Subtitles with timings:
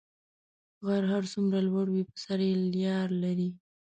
[0.85, 3.49] غر هر څو لوړ وي، سر یې لېر لري.